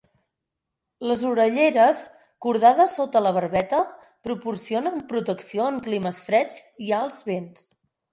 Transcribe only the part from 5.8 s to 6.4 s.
climes